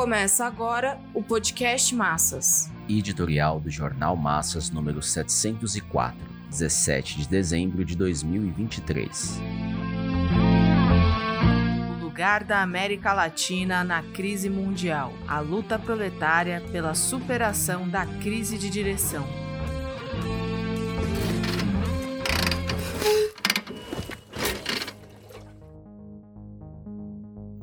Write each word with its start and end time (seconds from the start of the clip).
Começa 0.00 0.46
agora 0.46 0.98
o 1.12 1.22
podcast 1.22 1.94
Massas. 1.94 2.70
Editorial 2.88 3.60
do 3.60 3.68
Jornal 3.68 4.16
Massas 4.16 4.70
número 4.70 5.02
704, 5.02 6.16
17 6.48 7.18
de 7.18 7.28
dezembro 7.28 7.84
de 7.84 7.94
2023. 7.94 9.38
O 12.00 12.02
lugar 12.02 12.44
da 12.44 12.62
América 12.62 13.12
Latina 13.12 13.84
na 13.84 14.02
crise 14.02 14.48
mundial. 14.48 15.12
A 15.28 15.38
luta 15.40 15.78
proletária 15.78 16.62
pela 16.72 16.94
superação 16.94 17.86
da 17.86 18.06
crise 18.06 18.56
de 18.56 18.70
direção. 18.70 19.28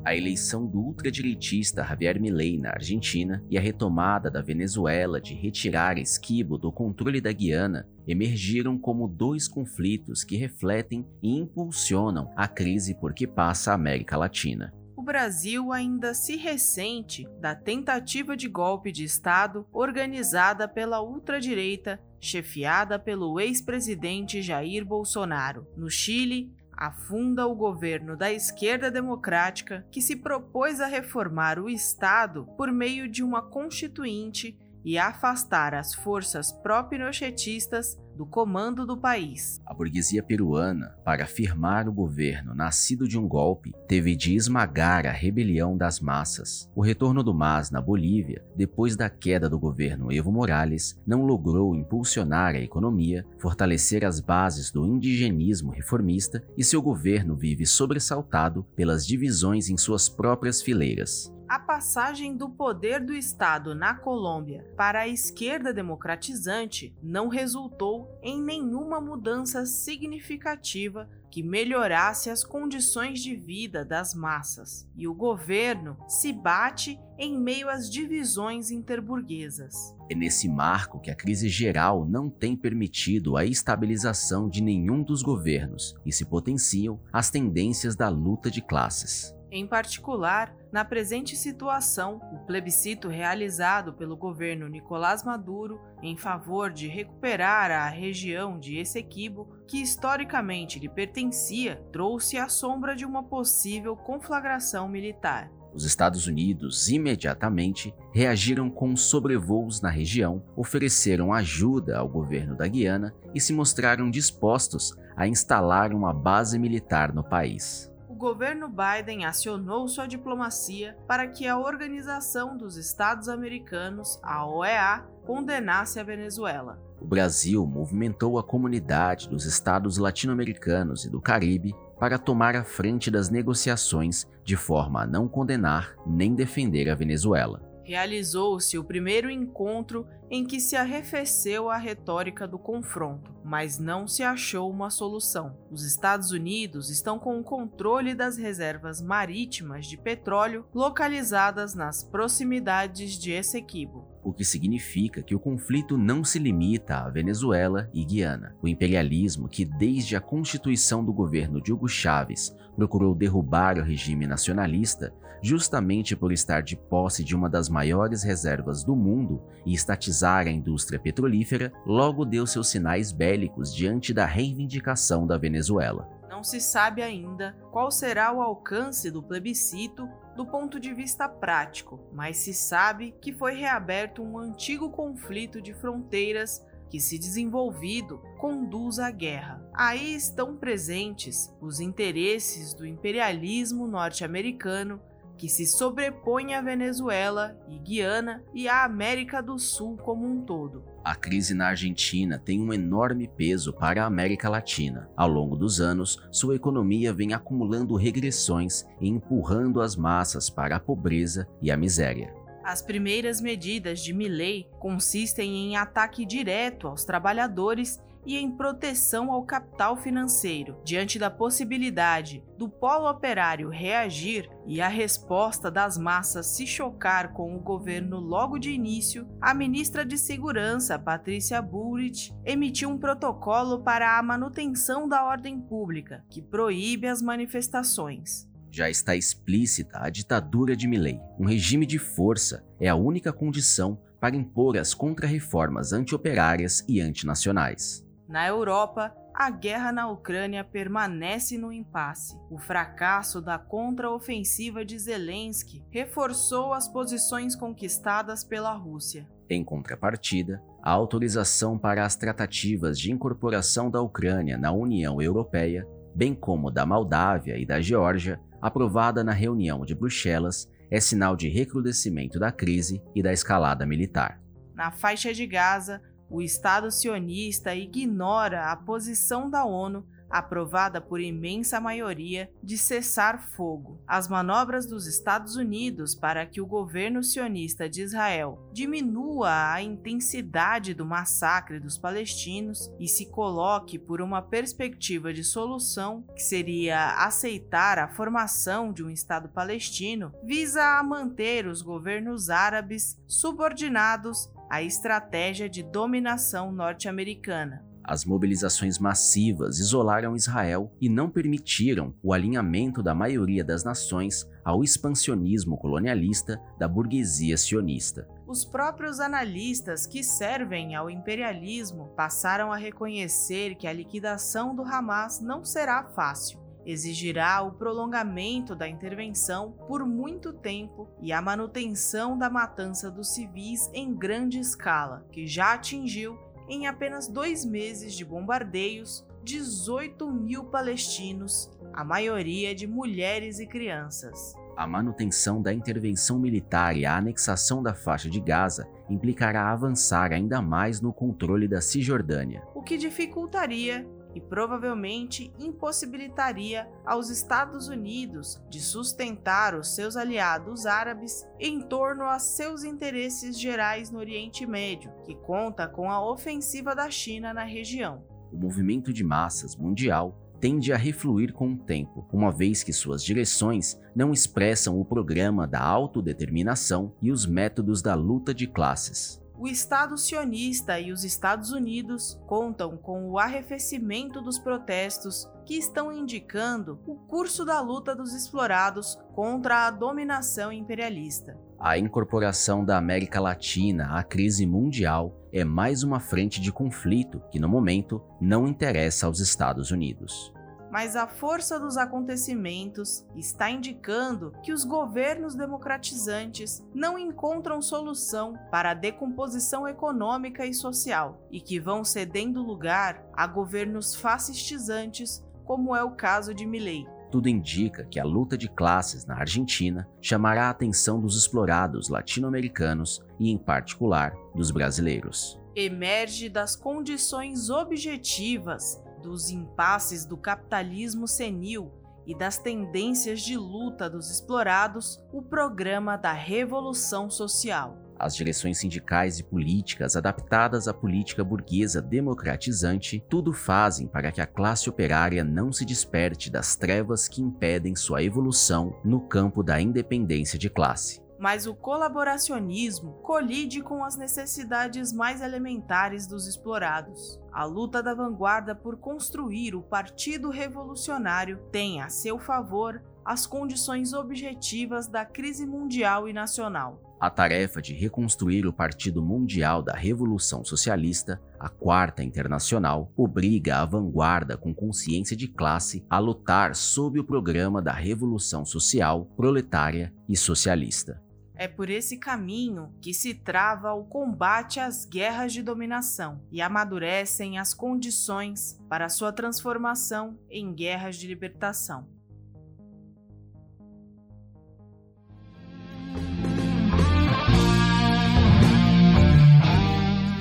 A 0.07 0.15
eleição 0.15 0.65
do 0.65 0.79
ultradireitista 0.79 1.83
Javier 1.83 2.17
Milei 2.17 2.57
na 2.57 2.69
Argentina 2.69 3.43
e 3.49 3.57
a 3.57 3.61
retomada 3.61 4.31
da 4.31 4.41
Venezuela 4.41 5.19
de 5.19 5.33
retirar 5.33 5.97
Esquibo 5.97 6.57
do 6.57 6.71
controle 6.71 7.19
da 7.19 7.33
Guiana 7.33 7.85
emergiram 8.07 8.77
como 8.77 9.05
dois 9.05 9.49
conflitos 9.49 10.23
que 10.23 10.37
refletem 10.37 11.05
e 11.21 11.37
impulsionam 11.37 12.31
a 12.37 12.47
crise 12.47 12.95
por 12.95 13.13
que 13.13 13.27
passa 13.27 13.71
a 13.71 13.75
América 13.75 14.15
Latina. 14.15 14.73
O 14.95 15.03
Brasil 15.03 15.73
ainda 15.73 16.13
se 16.13 16.37
ressente 16.37 17.27
da 17.41 17.53
tentativa 17.53 18.37
de 18.37 18.47
golpe 18.47 18.93
de 18.93 19.03
Estado 19.03 19.67
organizada 19.73 20.69
pela 20.69 21.01
ultradireita, 21.01 21.99
chefiada 22.17 22.97
pelo 22.97 23.41
ex-presidente 23.41 24.41
Jair 24.41 24.85
Bolsonaro. 24.85 25.67
No 25.75 25.89
Chile, 25.89 26.49
afunda 26.77 27.47
o 27.47 27.55
governo 27.55 28.15
da 28.15 28.31
esquerda 28.31 28.91
democrática 28.91 29.85
que 29.91 30.01
se 30.01 30.15
propôs 30.15 30.79
a 30.79 30.85
reformar 30.85 31.59
o 31.59 31.67
Estado 31.67 32.45
por 32.55 32.71
meio 32.71 33.09
de 33.09 33.23
uma 33.23 33.41
constituinte 33.41 34.55
e 34.83 34.97
afastar 34.97 35.73
as 35.73 35.93
forças 35.93 36.51
pró-pinochetistas 36.51 37.97
do 38.17 38.25
comando 38.25 38.85
do 38.85 38.97
país. 38.97 39.61
A 39.63 39.73
burguesia 39.73 40.23
peruana, 40.23 40.95
para 41.05 41.23
afirmar 41.23 41.87
o 41.87 41.93
governo 41.93 42.55
nascido 42.55 43.07
de 43.07 43.17
um 43.17 43.27
golpe, 43.27 43.73
teve 43.87 44.15
de 44.15 44.35
esmagar 44.35 45.05
a 45.05 45.11
rebelião 45.11 45.77
das 45.77 45.99
massas. 45.99 46.67
O 46.75 46.81
retorno 46.81 47.21
do 47.21 47.33
MAS 47.33 47.69
na 47.69 47.79
Bolívia, 47.79 48.43
depois 48.55 48.95
da 48.95 49.07
queda 49.07 49.47
do 49.47 49.59
governo 49.59 50.11
Evo 50.11 50.31
Morales, 50.31 50.99
não 51.05 51.25
logrou 51.25 51.75
impulsionar 51.75 52.55
a 52.55 52.59
economia, 52.59 53.23
fortalecer 53.37 54.03
as 54.03 54.19
bases 54.19 54.71
do 54.71 54.83
indigenismo 54.85 55.71
reformista 55.71 56.43
e 56.57 56.63
seu 56.63 56.81
governo 56.81 57.35
vive 57.35 57.67
sobressaltado 57.67 58.63
pelas 58.75 59.05
divisões 59.05 59.69
em 59.69 59.77
suas 59.77 60.09
próprias 60.09 60.59
fileiras. 60.59 61.31
A 61.49 61.59
passagem 61.59 62.35
do 62.35 62.49
poder 62.49 62.99
do 62.99 63.13
Estado 63.13 63.73
na 63.73 63.95
Colômbia 63.95 64.69
para 64.75 64.99
a 64.99 65.07
esquerda 65.07 65.73
democratizante 65.73 66.93
não 67.01 67.29
resultou 67.29 68.19
em 68.21 68.41
nenhuma 68.41 68.99
mudança 68.99 69.65
significativa 69.65 71.09
que 71.31 71.41
melhorasse 71.41 72.29
as 72.29 72.43
condições 72.43 73.21
de 73.21 73.33
vida 73.33 73.85
das 73.85 74.13
massas, 74.13 74.85
e 74.95 75.07
o 75.07 75.13
governo 75.13 75.95
se 76.05 76.33
bate 76.33 76.99
em 77.17 77.39
meio 77.39 77.69
às 77.69 77.89
divisões 77.89 78.69
interburguesas. 78.69 79.95
É 80.09 80.15
nesse 80.15 80.49
marco 80.49 80.99
que 80.99 81.11
a 81.11 81.15
crise 81.15 81.47
geral 81.47 82.05
não 82.05 82.29
tem 82.29 82.57
permitido 82.57 83.37
a 83.37 83.45
estabilização 83.45 84.49
de 84.49 84.61
nenhum 84.61 85.01
dos 85.01 85.21
governos 85.21 85.95
e 86.05 86.11
se 86.11 86.25
potenciam 86.25 86.99
as 87.11 87.29
tendências 87.29 87.95
da 87.95 88.09
luta 88.09 88.51
de 88.51 88.61
classes. 88.61 89.36
Em 89.49 89.65
particular, 89.65 90.53
na 90.71 90.83
presente 90.83 91.35
situação, 91.37 92.19
o 92.33 92.39
plebiscito 92.45 93.07
realizado 93.07 93.93
pelo 93.93 94.17
governo 94.17 94.67
Nicolás 94.67 95.23
Maduro 95.23 95.79
em 96.03 96.17
favor 96.17 96.71
de 96.71 96.87
recuperar 96.87 97.71
a 97.71 97.87
região 97.87 98.59
de 98.59 98.77
Essequibo, 98.77 99.47
que 99.65 99.81
historicamente 99.81 100.79
lhe 100.79 100.89
pertencia, 100.89 101.81
trouxe 101.93 102.37
a 102.37 102.49
sombra 102.49 102.93
de 102.93 103.05
uma 103.05 103.23
possível 103.23 103.95
conflagração 103.95 104.89
militar. 104.89 105.49
Os 105.73 105.85
Estados 105.85 106.27
Unidos 106.27 106.89
imediatamente 106.89 107.93
reagiram 108.13 108.69
com 108.69 108.95
sobrevoos 108.97 109.79
na 109.79 109.89
região, 109.89 110.43
ofereceram 110.57 111.31
ajuda 111.31 111.99
ao 111.99 112.09
governo 112.09 112.55
da 112.55 112.67
Guiana 112.67 113.13
e 113.33 113.39
se 113.39 113.53
mostraram 113.53 114.09
dispostos 114.09 114.93
a 115.15 115.25
instalar 115.27 115.93
uma 115.93 116.13
base 116.13 116.59
militar 116.59 117.13
no 117.13 117.23
país 117.23 117.89
governo 118.17 118.67
Biden 118.67 119.23
acionou 119.23 119.87
sua 119.87 120.07
diplomacia 120.07 120.97
para 121.07 121.27
que 121.27 121.47
a 121.47 121.57
Organização 121.57 122.57
dos 122.57 122.75
Estados 122.75 123.29
Americanos, 123.29 124.19
a 124.21 124.45
OEA, 124.45 125.05
condenasse 125.25 125.99
a 125.99 126.03
Venezuela. 126.03 126.81
O 126.99 127.05
Brasil 127.05 127.65
movimentou 127.65 128.39
a 128.39 128.43
comunidade 128.43 129.29
dos 129.29 129.45
estados 129.45 129.97
latino-americanos 129.97 131.05
e 131.05 131.09
do 131.09 131.21
Caribe 131.21 131.75
para 131.99 132.17
tomar 132.17 132.55
a 132.55 132.63
frente 132.63 133.11
das 133.11 133.29
negociações 133.29 134.27
de 134.43 134.55
forma 134.55 135.03
a 135.03 135.07
não 135.07 135.27
condenar 135.27 135.95
nem 136.05 136.33
defender 136.33 136.89
a 136.89 136.95
Venezuela 136.95 137.66
realizou-se 137.87 138.77
o 138.77 138.83
primeiro 138.83 139.31
encontro 139.31 140.05
em 140.29 140.43
que 140.43 140.59
se 140.59 140.75
arrefeceu 140.75 141.69
a 141.69 141.77
retórica 141.77 142.45
do 142.45 142.59
confronto, 142.59 143.33
mas 143.45 143.79
não 143.79 144.05
se 144.05 144.23
achou 144.23 144.69
uma 144.69 144.89
solução. 144.89 145.57
Os 145.71 145.85
Estados 145.85 146.31
Unidos 146.31 146.89
estão 146.89 147.17
com 147.17 147.39
o 147.39 147.43
controle 147.43 148.13
das 148.13 148.35
reservas 148.35 149.01
marítimas 149.01 149.85
de 149.85 149.97
petróleo 149.97 150.65
localizadas 150.75 151.73
nas 151.73 152.03
proximidades 152.03 153.17
de 153.17 153.31
Essequibo. 153.31 154.05
O 154.27 154.33
que 154.33 154.43
significa 154.43 155.23
que 155.23 155.33
o 155.33 155.39
conflito 155.39 155.97
não 155.97 156.21
se 156.21 156.37
limita 156.37 156.97
à 156.97 157.09
Venezuela 157.09 157.89
e 157.93 158.03
Guiana. 158.03 158.53
O 158.61 158.67
imperialismo, 158.67 159.47
que 159.47 159.63
desde 159.63 160.17
a 160.17 160.19
constituição 160.19 161.01
do 161.01 161.13
governo 161.13 161.61
de 161.61 161.71
Hugo 161.71 161.87
Chávez 161.87 162.53
procurou 162.75 163.15
derrubar 163.15 163.77
o 163.77 163.83
regime 163.83 164.27
nacionalista, 164.27 165.13
justamente 165.41 166.13
por 166.13 166.33
estar 166.33 166.59
de 166.59 166.75
posse 166.75 167.23
de 167.23 167.37
uma 167.37 167.49
das 167.49 167.69
maiores 167.69 168.21
reservas 168.21 168.83
do 168.83 168.97
mundo 168.97 169.41
e 169.65 169.73
estatizar 169.73 170.45
a 170.45 170.51
indústria 170.51 170.99
petrolífera, 170.99 171.71
logo 171.85 172.25
deu 172.25 172.45
seus 172.45 172.67
sinais 172.67 173.13
bélicos 173.13 173.73
diante 173.73 174.13
da 174.13 174.25
reivindicação 174.25 175.25
da 175.25 175.37
Venezuela. 175.37 176.05
Não 176.29 176.43
se 176.43 176.59
sabe 176.59 177.01
ainda 177.01 177.55
qual 177.71 177.89
será 177.89 178.33
o 178.33 178.41
alcance 178.41 179.09
do 179.09 179.23
plebiscito 179.23 180.05
do 180.37 180.45
ponto 180.45 180.79
de 180.79 180.93
vista 180.93 181.27
prático, 181.27 181.99
mas 182.13 182.37
se 182.37 182.53
sabe 182.53 183.15
que 183.19 183.33
foi 183.33 183.55
reaberto 183.55 184.21
um 184.21 184.37
antigo 184.37 184.91
conflito 184.91 185.59
de 185.59 185.73
fronteiras 185.73 186.63
que, 186.91 186.99
se 186.99 187.17
desenvolvido, 187.17 188.21
conduz 188.37 188.99
à 188.99 189.09
guerra. 189.09 189.67
Aí 189.73 190.13
estão 190.13 190.55
presentes 190.55 191.51
os 191.59 191.79
interesses 191.79 192.75
do 192.75 192.85
imperialismo 192.85 193.87
norte-americano 193.87 195.01
que 195.37 195.47
se 195.47 195.65
sobrepõe 195.65 196.55
à 196.55 196.61
Venezuela 196.61 197.57
e 197.69 197.77
Guiana 197.77 198.43
e 198.53 198.67
à 198.67 198.83
América 198.83 199.41
do 199.41 199.59
Sul 199.59 199.95
como 199.97 200.25
um 200.25 200.41
todo. 200.41 200.83
A 201.03 201.15
crise 201.15 201.53
na 201.53 201.67
Argentina 201.67 202.37
tem 202.37 202.59
um 202.59 202.73
enorme 202.73 203.27
peso 203.27 203.71
para 203.71 204.03
a 204.03 204.07
América 204.07 204.49
Latina. 204.49 205.09
Ao 205.15 205.29
longo 205.29 205.55
dos 205.55 205.79
anos, 205.79 206.19
sua 206.31 206.55
economia 206.55 207.13
vem 207.13 207.33
acumulando 207.33 207.95
regressões 207.95 208.85
e 208.99 209.07
empurrando 209.07 209.79
as 209.79 209.95
massas 209.95 210.49
para 210.49 210.75
a 210.75 210.79
pobreza 210.79 211.47
e 211.61 211.71
a 211.71 211.77
miséria. 211.77 212.33
As 212.63 212.81
primeiras 212.81 213.39
medidas 213.39 214.01
de 214.01 214.11
Milley 214.11 214.67
consistem 214.79 215.55
em 215.55 215.77
ataque 215.77 216.25
direto 216.25 216.89
aos 216.89 217.05
trabalhadores 217.05 217.97
e 218.27 218.35
em 218.35 218.51
proteção 218.51 219.31
ao 219.31 219.45
capital 219.45 219.95
financeiro. 219.95 220.77
Diante 220.83 221.17
da 221.17 221.31
possibilidade 221.31 222.43
do 222.57 222.67
polo 222.67 223.09
operário 223.09 223.69
reagir 223.69 224.49
e 224.65 224.81
a 224.81 224.89
resposta 224.89 225.71
das 225.71 225.97
massas 225.97 226.47
se 226.47 226.67
chocar 226.67 227.31
com 227.31 227.55
o 227.55 227.59
governo 227.59 228.19
logo 228.19 228.59
de 228.59 228.69
início, 228.69 229.25
a 229.39 229.53
ministra 229.53 230.05
de 230.05 230.17
Segurança, 230.17 230.99
Patrícia 230.99 231.61
Bullrich, 231.61 232.33
emitiu 232.43 232.89
um 232.89 232.97
protocolo 232.97 233.81
para 233.81 234.19
a 234.19 234.21
manutenção 234.21 235.07
da 235.07 235.23
ordem 235.23 235.61
pública, 235.61 236.25
que 236.29 236.41
proíbe 236.41 237.07
as 237.07 237.21
manifestações 237.21 238.45
já 238.69 238.89
está 238.89 239.15
explícita 239.15 239.97
a 239.99 240.09
ditadura 240.09 240.75
de 240.75 240.87
Milley. 240.87 241.19
Um 241.39 241.45
regime 241.45 241.83
de 241.83 241.97
força 241.97 242.63
é 242.79 242.87
a 242.87 242.95
única 242.95 243.33
condição 243.33 243.99
para 244.19 244.35
impor 244.35 244.77
as 244.77 244.93
contrarreformas 244.93 245.93
antioperárias 245.93 246.83
e 246.87 247.01
antinacionais. 247.01 248.06
Na 248.27 248.45
Europa, 248.45 249.15
a 249.33 249.49
guerra 249.49 249.91
na 249.91 250.09
Ucrânia 250.09 250.63
permanece 250.63 251.57
no 251.57 251.71
impasse. 251.71 252.37
O 252.49 252.57
fracasso 252.57 253.41
da 253.41 253.57
contraofensiva 253.57 254.83
de 254.83 254.99
Zelensky 254.99 255.85
reforçou 255.89 256.73
as 256.73 256.89
posições 256.89 257.55
conquistadas 257.55 258.43
pela 258.43 258.73
Rússia. 258.73 259.25
Em 259.49 259.63
contrapartida, 259.63 260.61
a 260.83 260.91
autorização 260.91 261.77
para 261.77 262.03
as 262.03 262.17
tratativas 262.17 262.99
de 262.99 263.11
incorporação 263.11 263.89
da 263.89 264.01
Ucrânia 264.01 264.57
na 264.57 264.73
União 264.73 265.21
Europeia, 265.21 265.87
bem 266.13 266.33
como 266.33 266.69
da 266.69 266.85
Moldávia 266.85 267.57
e 267.57 267.65
da 267.65 267.79
Geórgia, 267.79 268.41
aprovada 268.61 269.23
na 269.23 269.31
reunião 269.31 269.85
de 269.85 269.95
Bruxelas, 269.95 270.69
é 270.91 270.99
sinal 270.99 271.35
de 271.35 271.47
recrudescimento 271.47 272.39
da 272.39 272.51
crise 272.51 273.01
e 273.15 273.21
da 273.21 273.31
escalada 273.31 273.85
militar. 273.85 274.41
Na 274.73 274.91
faixa 274.91 275.33
de 275.33 275.45
Gaza, 275.45 276.01
o 276.29 276.41
Estado 276.41 276.91
sionista 276.91 277.75
ignora 277.75 278.71
a 278.71 278.75
posição 278.75 279.49
da 279.49 279.65
ONU 279.65 280.05
aprovada 280.29 280.99
por 280.99 281.19
imensa 281.19 281.79
maioria, 281.79 282.51
de 282.61 282.77
cessar 282.77 283.41
fogo. 283.55 284.01
As 284.07 284.27
manobras 284.27 284.85
dos 284.85 285.07
Estados 285.07 285.55
Unidos 285.55 286.15
para 286.15 286.45
que 286.45 286.59
o 286.59 286.65
governo 286.65 287.23
sionista 287.23 287.89
de 287.89 288.01
Israel 288.01 288.69
diminua 288.73 289.71
a 289.71 289.81
intensidade 289.81 290.93
do 290.93 291.05
massacre 291.05 291.79
dos 291.79 291.97
palestinos 291.97 292.91
e 292.99 293.07
se 293.07 293.27
coloque 293.27 293.97
por 293.97 294.21
uma 294.21 294.41
perspectiva 294.41 295.33
de 295.33 295.43
solução, 295.43 296.23
que 296.35 296.41
seria 296.41 297.25
aceitar 297.25 297.97
a 297.97 298.07
formação 298.07 298.91
de 298.91 299.03
um 299.03 299.09
Estado 299.09 299.49
palestino, 299.49 300.33
visa 300.43 300.83
a 300.83 301.03
manter 301.03 301.67
os 301.67 301.81
governos 301.81 302.49
árabes 302.49 303.19
subordinados 303.27 304.49
à 304.69 304.81
estratégia 304.81 305.69
de 305.69 305.83
dominação 305.83 306.71
norte-americana. 306.71 307.85
As 308.03 308.23
mobilizações 308.23 308.97
massivas 308.97 309.79
isolaram 309.79 310.33
Israel 310.33 310.95
e 311.01 311.09
não 311.09 311.29
permitiram 311.29 312.13
o 312.23 312.31
alinhamento 312.31 313.03
da 313.03 313.13
maioria 313.13 313.65
das 313.65 313.83
nações 313.83 314.47
ao 314.63 314.81
expansionismo 314.81 315.77
colonialista 315.77 316.57
da 316.79 316.87
burguesia 316.87 317.57
sionista. 317.57 318.25
Os 318.47 318.63
próprios 318.63 319.19
analistas 319.19 320.07
que 320.07 320.23
servem 320.23 320.95
ao 320.95 321.09
imperialismo 321.09 322.13
passaram 322.15 322.71
a 322.71 322.77
reconhecer 322.77 323.75
que 323.75 323.87
a 323.87 323.91
liquidação 323.91 324.73
do 324.73 324.83
Hamas 324.83 325.41
não 325.41 325.65
será 325.65 326.05
fácil 326.05 326.66
exigirá 326.87 327.61
o 327.61 327.73
prolongamento 327.73 328.73
da 328.73 328.87
intervenção 328.87 329.73
por 329.87 330.05
muito 330.05 330.53
tempo 330.53 331.09
e 331.21 331.33
a 331.33 331.41
manutenção 331.41 332.37
da 332.37 332.49
matança 332.49 333.11
dos 333.11 333.33
civis 333.33 333.91
em 333.93 334.15
grande 334.15 334.57
escala, 334.57 335.25
que 335.29 335.45
já 335.45 335.73
atingiu 335.73 336.39
em 336.69 336.87
apenas 336.87 337.27
dois 337.27 337.65
meses 337.65 338.13
de 338.13 338.23
bombardeios, 338.23 339.27
18 339.43 340.31
mil 340.31 340.63
palestinos, 340.65 341.69
a 341.93 342.05
maioria 342.05 342.73
de 342.73 342.87
mulheres 342.87 343.59
e 343.59 343.67
crianças. 343.67 344.53
A 344.75 344.87
manutenção 344.87 345.61
da 345.61 345.73
intervenção 345.73 346.39
militar 346.39 346.95
e 346.95 347.05
a 347.05 347.17
anexação 347.17 347.83
da 347.83 347.93
faixa 347.93 348.29
de 348.29 348.39
Gaza 348.39 348.87
implicará 349.09 349.71
avançar 349.71 350.31
ainda 350.31 350.61
mais 350.61 351.01
no 351.01 351.11
controle 351.11 351.67
da 351.67 351.81
Cisjordânia, 351.81 352.63
o 352.75 352.81
que 352.81 352.97
dificultaria 352.97 354.07
e 354.37 354.41
provavelmente 354.41 355.51
impossibilitaria 355.57 356.87
aos 357.03 357.29
Estados 357.31 357.87
Unidos 357.87 358.61
de 358.69 358.79
sustentar 358.79 359.73
os 359.73 359.95
seus 359.95 360.15
aliados 360.15 360.85
árabes 360.85 361.47
em 361.59 361.81
torno 361.81 362.23
a 362.25 362.37
seus 362.37 362.83
interesses 362.83 363.59
gerais 363.59 364.11
no 364.11 364.19
Oriente 364.19 364.63
Médio, 364.67 365.11
que 365.25 365.33
conta 365.33 365.87
com 365.87 366.11
a 366.11 366.23
ofensiva 366.23 366.93
da 366.93 367.09
China 367.09 367.51
na 367.51 367.63
região. 367.63 368.23
O 368.53 368.57
movimento 368.57 369.11
de 369.11 369.23
massas 369.23 369.75
mundial 369.75 370.39
tende 370.59 370.93
a 370.93 370.97
refluir 370.97 371.51
com 371.51 371.73
o 371.73 371.77
tempo, 371.77 372.27
uma 372.31 372.51
vez 372.51 372.83
que 372.83 372.93
suas 372.93 373.23
direções 373.23 373.99
não 374.15 374.31
expressam 374.31 374.99
o 374.99 375.05
programa 375.05 375.67
da 375.67 375.81
autodeterminação 375.81 377.11
e 377.21 377.31
os 377.31 377.47
métodos 377.47 378.03
da 378.03 378.13
luta 378.13 378.53
de 378.53 378.67
classes 378.67 379.41
o 379.57 379.67
Estado 379.67 380.17
sionista 380.17 380.99
e 380.99 381.11
os 381.11 381.23
Estados 381.23 381.71
Unidos 381.71 382.39
contam 382.45 382.95
com 382.95 383.29
o 383.29 383.39
arrefecimento 383.39 384.39
dos 384.39 384.59
protestos 384.59 385.49
que 385.65 385.75
estão 385.75 386.11
indicando 386.11 386.99
o 387.07 387.15
curso 387.15 387.65
da 387.65 387.81
luta 387.81 388.15
dos 388.15 388.33
explorados 388.33 389.17
contra 389.33 389.87
a 389.87 389.91
dominação 389.91 390.71
imperialista. 390.71 391.57
A 391.79 391.97
incorporação 391.97 392.85
da 392.85 392.97
América 392.97 393.39
Latina 393.39 394.17
à 394.17 394.23
crise 394.23 394.65
mundial 394.65 395.35
é 395.51 395.63
mais 395.63 396.03
uma 396.03 396.19
frente 396.19 396.61
de 396.61 396.71
conflito 396.71 397.41
que, 397.51 397.59
no 397.59 397.67
momento, 397.67 398.23
não 398.39 398.67
interessa 398.67 399.25
aos 399.25 399.39
Estados 399.39 399.91
Unidos 399.91 400.53
mas 400.91 401.15
a 401.15 401.27
força 401.27 401.79
dos 401.79 401.97
acontecimentos 401.97 403.25
está 403.35 403.69
indicando 403.69 404.53
que 404.63 404.71
os 404.71 404.83
governos 404.83 405.55
democratizantes 405.55 406.83
não 406.93 407.17
encontram 407.17 407.81
solução 407.81 408.57
para 408.71 408.91
a 408.91 408.93
decomposição 408.93 409.87
econômica 409.87 410.65
e 410.65 410.73
social 410.73 411.45
e 411.51 411.59
que 411.59 411.79
vão 411.79 412.03
cedendo 412.03 412.61
lugar 412.61 413.25
a 413.33 413.45
governos 413.45 414.15
fascistizantes, 414.15 415.43
como 415.65 415.95
é 415.95 416.03
o 416.03 416.11
caso 416.11 416.53
de 416.53 416.65
Milei. 416.65 417.05
Tudo 417.29 417.49
indica 417.49 418.05
que 418.05 418.19
a 418.19 418.23
luta 418.23 418.57
de 418.57 418.69
classes 418.69 419.25
na 419.25 419.37
Argentina 419.37 420.07
chamará 420.21 420.67
a 420.67 420.69
atenção 420.69 421.19
dos 421.19 421.37
explorados 421.37 422.07
latino-americanos 422.07 423.21
e, 423.37 423.51
em 423.51 423.57
particular, 423.57 424.33
dos 424.55 424.71
brasileiros. 424.71 425.59
Emerge 425.75 426.47
das 426.47 426.75
condições 426.75 427.69
objetivas 427.69 429.03
dos 429.21 429.49
impasses 429.49 430.25
do 430.25 430.37
capitalismo 430.37 431.27
senil 431.27 431.91
e 432.25 432.35
das 432.35 432.57
tendências 432.57 433.41
de 433.41 433.55
luta 433.55 434.09
dos 434.09 434.29
explorados, 434.29 435.23
o 435.31 435.41
programa 435.41 436.17
da 436.17 436.33
Revolução 436.33 437.29
Social. 437.29 437.97
As 438.19 438.35
direções 438.35 438.79
sindicais 438.79 439.39
e 439.39 439.43
políticas 439.43 440.15
adaptadas 440.15 440.87
à 440.87 440.93
política 440.93 441.43
burguesa 441.43 442.01
democratizante 442.01 443.23
tudo 443.29 443.53
fazem 443.53 444.07
para 444.07 444.31
que 444.31 444.41
a 444.41 444.47
classe 444.47 444.89
operária 444.89 445.43
não 445.43 445.71
se 445.71 445.85
desperte 445.85 446.49
das 446.49 446.75
trevas 446.75 447.27
que 447.27 447.41
impedem 447.41 447.95
sua 447.95 448.23
evolução 448.23 448.99
no 449.05 449.21
campo 449.21 449.61
da 449.61 449.79
independência 449.79 450.57
de 450.57 450.69
classe 450.69 451.26
mas 451.39 451.67
o 451.67 451.75
colaboracionismo 451.75 453.13
colide 453.23 453.81
com 453.81 454.03
as 454.03 454.15
necessidades 454.15 455.13
mais 455.13 455.41
elementares 455.41 456.27
dos 456.27 456.47
explorados. 456.47 457.39
A 457.51 457.63
luta 457.63 458.01
da 458.01 458.13
vanguarda 458.13 458.75
por 458.75 458.97
construir 458.97 459.75
o 459.75 459.81
Partido 459.81 460.49
Revolucionário 460.49 461.59
tem 461.71 462.01
a 462.01 462.09
seu 462.09 462.39
favor 462.39 463.01
as 463.27 463.45
condições 463.45 464.13
objetivas 464.13 465.07
da 465.07 465.25
crise 465.25 465.65
mundial 465.65 466.29
e 466.29 466.33
nacional. 466.33 467.03
A 467.19 467.31
tarefa 467.31 467.81
de 467.81 467.93
reconstruir 467.93 468.67
o 468.67 468.71
Partido 468.71 469.23
Mundial 469.23 469.81
da 469.81 469.93
Revolução 469.93 470.63
Socialista, 470.63 471.41
a 471.59 471.67
Quarta 471.67 472.23
Internacional, 472.23 473.11
obriga 473.17 473.81
a 473.81 473.85
vanguarda 473.85 474.55
com 474.55 474.73
consciência 474.73 475.35
de 475.35 475.47
classe 475.47 476.05
a 476.09 476.19
lutar 476.19 476.75
sob 476.75 477.19
o 477.19 477.23
programa 477.23 477.81
da 477.81 477.91
Revolução 477.91 478.63
Social, 478.63 479.25
Proletária 479.35 480.13
e 480.29 480.37
Socialista. 480.37 481.19
É 481.59 481.67
por 481.67 481.89
esse 481.89 482.17
caminho 482.17 482.93
que 483.01 483.15
se 483.15 483.33
trava 483.33 483.91
o 483.91 484.05
combate 484.05 484.79
às 484.79 485.05
guerras 485.05 485.51
de 485.51 485.63
dominação 485.63 486.39
e 486.51 486.61
amadurecem 486.61 487.57
as 487.57 487.73
condições 487.73 488.79
para 488.87 489.09
sua 489.09 489.31
transformação 489.33 490.37
em 490.51 490.71
guerras 490.71 491.15
de 491.15 491.25
libertação. 491.25 492.07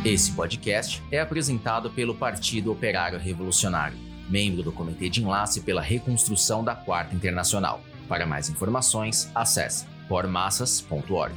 Esse 0.05 0.31
podcast 0.33 1.03
é 1.11 1.19
apresentado 1.19 1.91
pelo 1.91 2.15
Partido 2.15 2.71
Operário 2.71 3.19
Revolucionário, 3.19 3.97
membro 4.29 4.63
do 4.63 4.71
Comitê 4.71 5.09
de 5.09 5.23
Enlace 5.23 5.63
pela 5.63 5.81
Reconstrução 5.81 6.63
da 6.63 6.77
Quarta 6.77 7.15
Internacional. 7.15 7.81
Para 8.07 8.27
mais 8.27 8.51
informações, 8.51 9.31
acesse 9.35 9.96
pormassas.org. 10.09 11.33